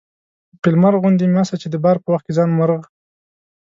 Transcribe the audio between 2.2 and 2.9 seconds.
کې ځان مرغ